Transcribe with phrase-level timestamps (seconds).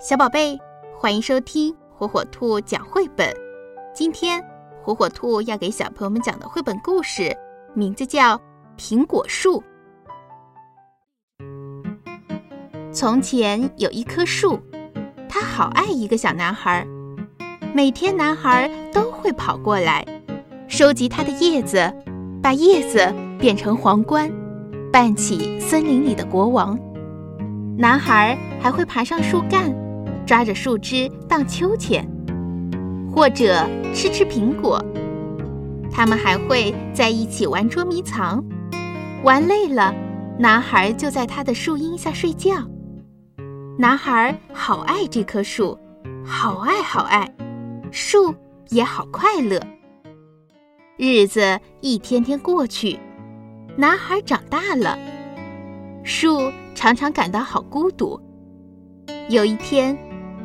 [0.00, 0.56] 小宝贝，
[0.96, 3.34] 欢迎收听火火兔讲绘本。
[3.92, 4.40] 今天，
[4.80, 7.36] 火火兔要给小朋友们讲的绘本故事
[7.74, 8.36] 名字叫
[8.78, 9.60] 《苹果树》。
[12.92, 14.60] 从前有一棵树，
[15.28, 16.86] 它好爱一个小男孩，
[17.74, 20.06] 每天男孩都会跑过来，
[20.68, 21.92] 收集它的叶子，
[22.40, 24.30] 把叶子变成皇冠，
[24.92, 26.78] 扮起森林里的国王。
[27.76, 29.74] 男孩还会爬上树干。
[30.28, 32.06] 抓着树枝荡秋千，
[33.10, 34.78] 或者吃吃苹果。
[35.90, 38.44] 他们还会在一起玩捉迷藏，
[39.24, 39.94] 玩累了，
[40.38, 42.52] 男孩就在他的树荫下睡觉。
[43.78, 45.78] 男孩好爱这棵树，
[46.22, 47.34] 好爱好爱，
[47.90, 48.34] 树
[48.68, 49.58] 也好快乐。
[50.98, 53.00] 日子一天天过去，
[53.78, 54.98] 男孩长大了，
[56.04, 58.20] 树常常感到好孤独。
[59.30, 59.96] 有一天。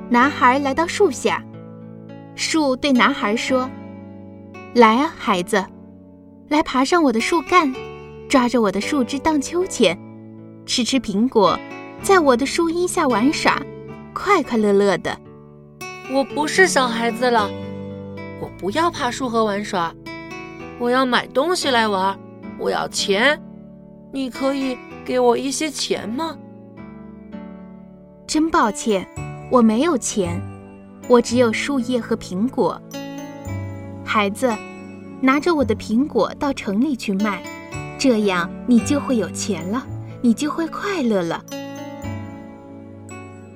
[0.10, 1.44] 男孩来到树下，
[2.36, 3.70] 树对男孩说
[4.76, 5.66] ：“来啊，孩子，
[6.50, 7.74] 来爬上我的树干，
[8.30, 9.98] 抓着我的树枝荡秋千，
[10.66, 11.58] 吃吃苹果，
[12.02, 13.60] 在我的树荫下玩耍，
[14.14, 15.18] 快快乐乐的。”
[16.14, 17.50] 我不是小孩子了，
[18.40, 19.96] 我不要爬树和玩耍，
[20.78, 22.20] 我要买东西来玩，
[22.60, 23.42] 我要钱，
[24.12, 26.38] 你可以给我一些钱吗？
[28.28, 29.08] 真抱歉。
[29.54, 30.42] 我没有钱，
[31.08, 32.82] 我只有树叶和苹果。
[34.04, 34.52] 孩子，
[35.22, 37.44] 拿着我的苹果到城里去卖，
[38.00, 39.86] 这样你就会有钱了，
[40.24, 41.46] 你就会快乐了。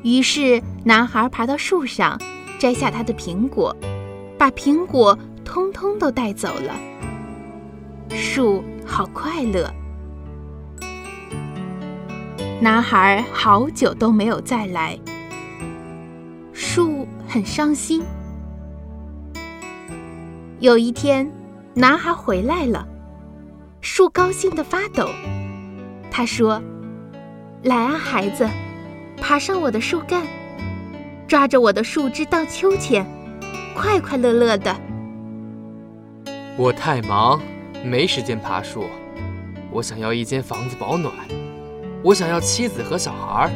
[0.04, 2.22] 于是，男孩爬到树上，
[2.60, 3.76] 摘下他的苹果，
[4.38, 6.76] 把苹果通通都带走了。
[8.12, 9.68] 树好快乐。
[12.62, 14.96] 男孩好久都没有再来。
[17.28, 18.02] 很伤心。
[20.60, 21.30] 有一天，
[21.74, 22.88] 男孩回来了，
[23.82, 25.10] 树高兴的发抖。
[26.10, 26.62] 他说
[27.64, 28.50] ：“来啊，孩子，
[29.18, 30.26] 爬上我的树干，
[31.28, 33.06] 抓着我的树枝荡秋千，
[33.76, 34.76] 快快乐乐的。”
[36.58, 37.40] 我太忙，
[37.84, 38.86] 没时间爬树。
[39.70, 41.14] 我想要一间房子保暖，
[42.02, 43.52] 我想要妻子和小孩。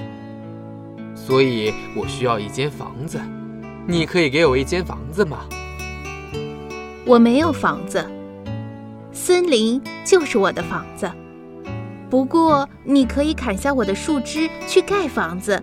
[1.15, 3.19] 所以我需要一间房子，
[3.91, 5.39] 你可以给我一间房子吗？
[7.05, 8.09] 我没有房子，
[9.11, 11.11] 森林就是我的房子。
[12.09, 15.61] 不过你可以砍下我的树枝去盖房子，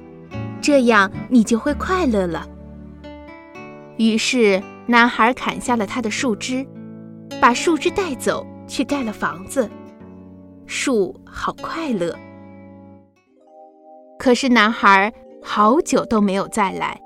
[0.60, 2.46] 这样你就会快乐了。
[3.96, 6.66] 于是男孩砍下了他的树枝，
[7.40, 9.70] 把树枝带走去盖了房子。
[10.66, 12.14] 树好快乐。
[14.18, 15.10] 可是男孩。
[15.40, 17.00] 好久都没有再来，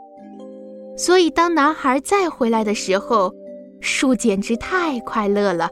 [1.05, 3.35] 所以当男孩再回来的时候，
[3.81, 5.69] 树简直太快乐了，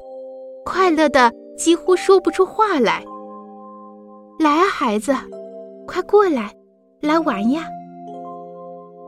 [0.64, 3.04] 快乐的几乎说不出话来。
[4.40, 5.14] 来啊，孩子，
[5.86, 6.52] 快过来，
[7.00, 7.62] 来玩呀！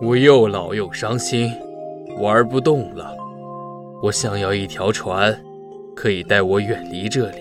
[0.00, 1.52] 我又老又伤心，
[2.20, 3.16] 玩不动了。
[4.00, 5.36] 我想要一条船，
[5.96, 7.38] 可以带我远离这里。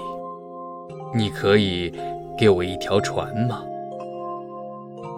[1.14, 1.94] 你可以
[2.36, 3.62] 给我一条船吗？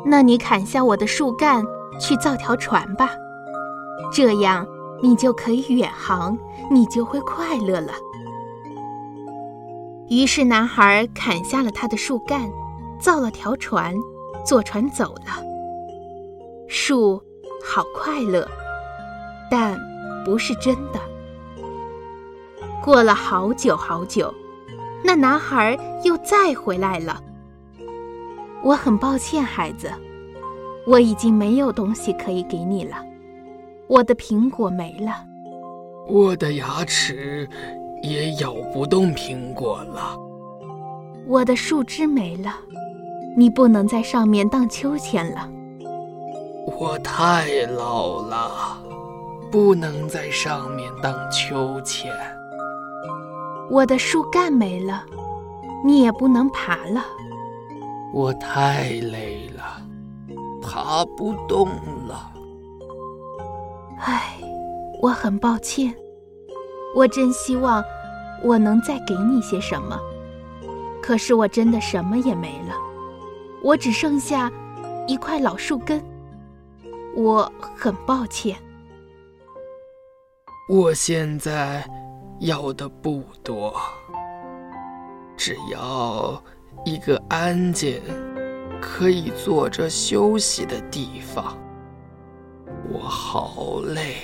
[0.05, 1.63] 那你砍下我的树干
[1.97, 3.09] 去造条船吧，
[4.11, 4.67] 这样
[5.01, 6.37] 你就可以远航，
[6.69, 7.93] 你就会快乐了。
[10.09, 12.49] 于是男孩砍下了他的树干，
[12.99, 13.95] 造了条船，
[14.45, 15.43] 坐船走了。
[16.67, 17.21] 树
[17.63, 18.47] 好快乐，
[19.49, 19.79] 但
[20.23, 20.99] 不是真的。
[22.83, 24.33] 过了好久好久，
[25.03, 27.21] 那男孩又再回来了。
[28.61, 29.91] 我很抱歉，孩子，
[30.85, 32.97] 我已经没有东西可以给你了。
[33.87, 35.25] 我的苹果没了，
[36.07, 37.47] 我的牙齿
[38.01, 40.17] 也咬不动苹果了。
[41.27, 42.53] 我的树枝没了，
[43.35, 45.49] 你不能在上面荡秋千了。
[46.79, 47.45] 我太
[47.77, 48.77] 老了，
[49.51, 52.11] 不能在上面荡秋千。
[53.69, 55.03] 我的树干没了，
[55.85, 57.05] 你也不能爬了。
[58.13, 59.81] 我太累了，
[60.61, 61.67] 爬不动
[62.07, 62.32] 了。
[63.99, 64.37] 唉，
[65.01, 65.93] 我很抱歉。
[66.95, 67.83] 我真希望
[68.43, 69.99] 我能再给你些什么，
[71.01, 72.75] 可是我真的什么也没了。
[73.63, 74.51] 我只剩下
[75.07, 76.03] 一块老树根。
[77.15, 78.57] 我很抱歉。
[80.69, 81.87] 我现在
[82.39, 83.73] 要的不多，
[85.37, 86.41] 只要。
[86.85, 88.01] 一个安静、
[88.81, 91.57] 可以坐着休息的地方。
[92.91, 94.15] 我好累，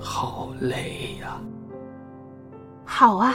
[0.00, 1.40] 好累呀！
[2.84, 3.34] 好啊，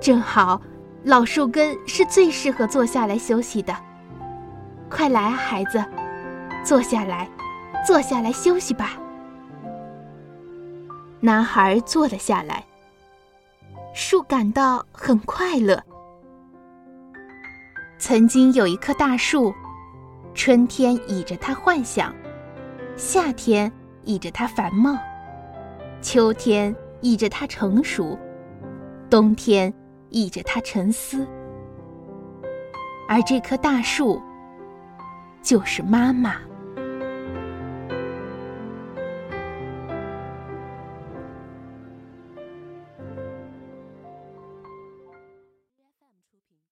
[0.00, 0.60] 正好，
[1.04, 3.74] 老树根是最适合坐下来休息的。
[4.90, 5.84] 快来啊，孩子，
[6.64, 7.28] 坐下来，
[7.86, 8.92] 坐下来休息吧。
[11.20, 12.64] 男孩坐了下来，
[13.92, 15.82] 树感到很快乐。
[17.98, 19.52] 曾经有一棵大树，
[20.32, 22.14] 春天倚着它幻想，
[22.98, 23.70] 夏天
[24.02, 24.98] 倚着它繁茂，
[26.02, 28.18] 秋天倚着它成熟，
[29.08, 29.72] 冬天
[30.10, 31.24] 倚着它沉思。
[33.08, 34.20] 而这棵大树，
[35.40, 36.38] 就是妈妈。